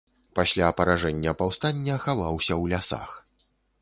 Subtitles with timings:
[0.37, 3.13] Пасля паражэння паўстання хаваўся ў лясах.